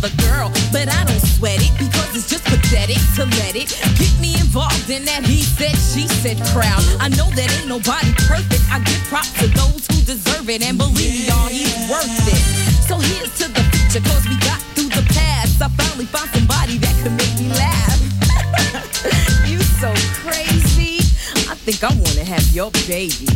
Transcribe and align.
another 0.00 0.16
girl, 0.22 0.50
but 0.72 0.88
I 0.88 1.04
don't 1.04 1.20
sweat 1.36 1.60
it 1.60 1.72
because 1.78 2.16
it's 2.16 2.28
just 2.28 2.44
pathetic 2.44 2.96
to 3.16 3.24
let 3.40 3.56
it 3.56 3.68
get 3.98 4.12
me 4.20 4.34
involved 4.40 4.88
in 4.88 5.04
that 5.04 5.24
he 5.24 5.42
said, 5.42 5.76
she 5.76 6.08
said 6.08 6.36
crowd. 6.52 6.80
I 7.00 7.08
know 7.08 7.28
that 7.36 7.48
ain't 7.60 7.68
nobody 7.68 8.12
perfect. 8.24 8.64
I 8.72 8.80
give 8.80 9.02
props 9.08 9.32
to 9.40 9.46
those 9.48 9.86
who 9.88 10.00
deserve 10.04 10.48
it, 10.48 10.62
and 10.62 10.78
believe 10.78 10.96
me, 10.96 11.28
y'all, 11.28 11.48
he's 11.48 11.74
worth 11.90 12.08
it. 12.08 12.42
So 12.88 12.96
here's 12.96 13.32
to 13.44 13.52
the 13.52 13.64
future, 13.72 14.04
cause 14.08 14.24
we 14.28 14.36
got 14.40 14.60
through 14.72 14.88
the 14.88 15.04
past. 15.12 15.60
I 15.60 15.68
finally 15.68 16.06
found 16.06 16.30
somebody 16.30 16.78
that 16.78 16.94
could 17.02 17.16
make 17.16 17.36
me 17.36 17.48
laugh. 17.52 18.00
you 19.48 19.60
so 19.80 19.92
crazy. 20.24 21.04
I 21.50 21.54
think 21.60 21.84
I 21.84 21.92
wanna 21.92 22.24
have 22.24 22.46
your 22.52 22.70
baby. 22.88 23.28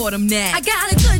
taught 0.00 0.14
him 0.14 0.28
that. 0.28 0.54
I 0.54 0.60
got 0.60 0.92
a 0.92 0.96
good 0.96 1.19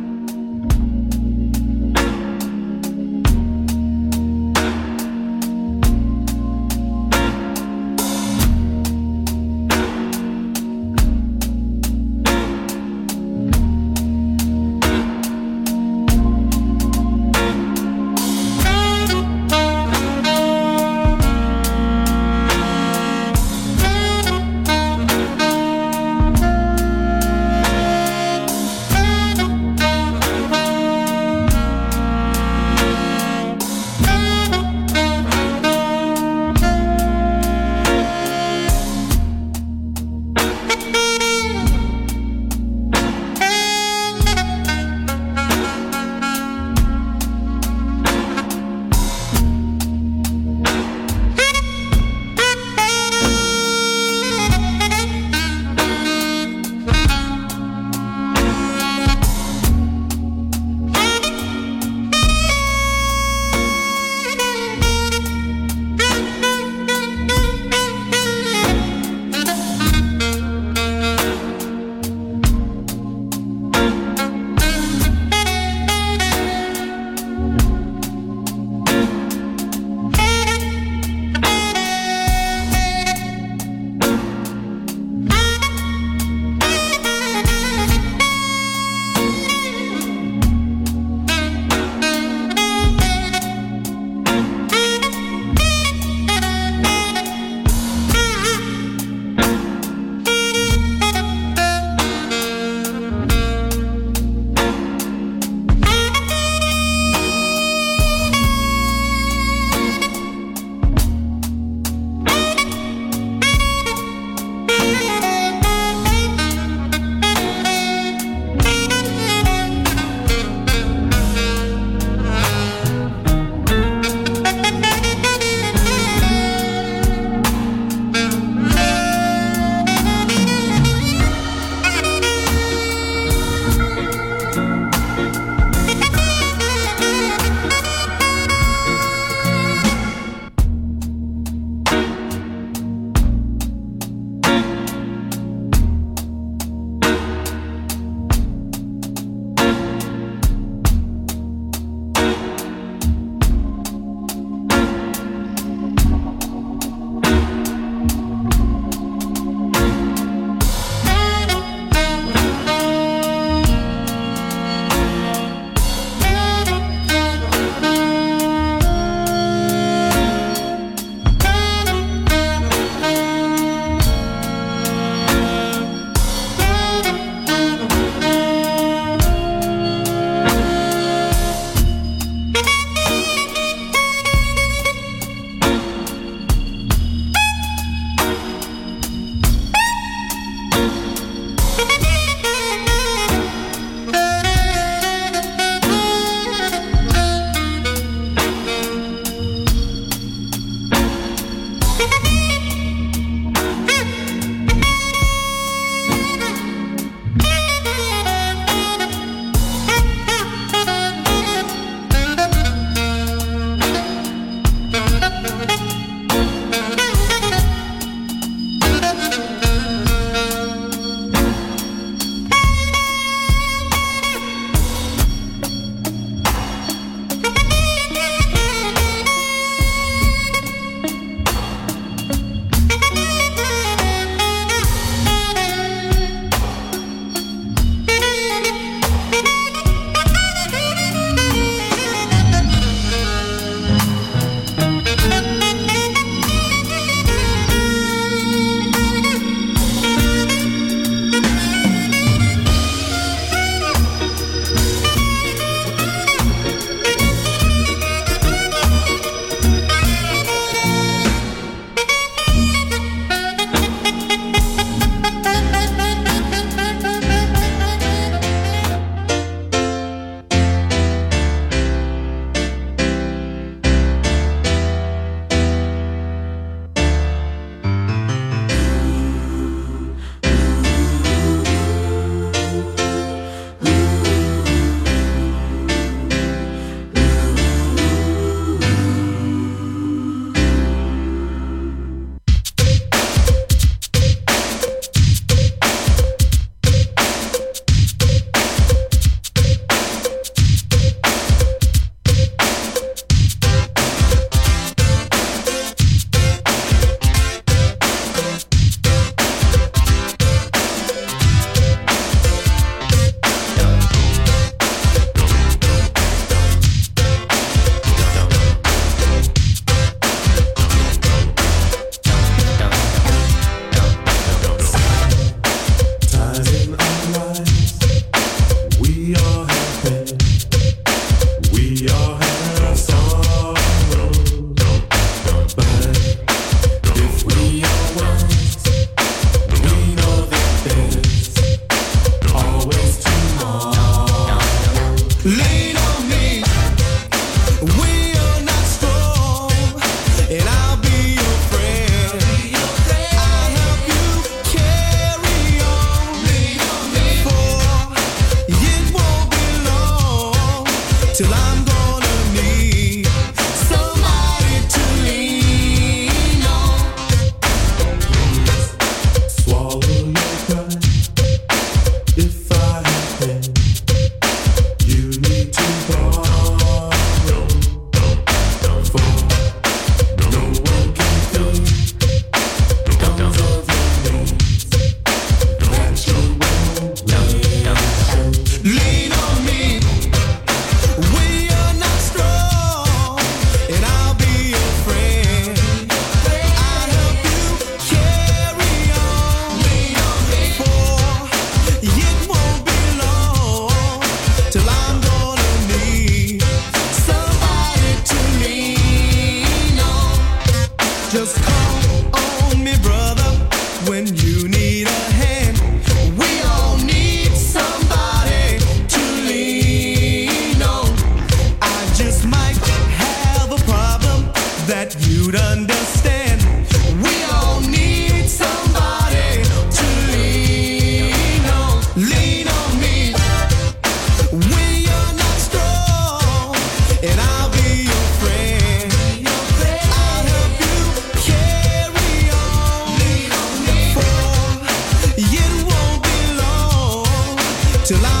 Till 448.11 448.25
I'm 448.25 448.40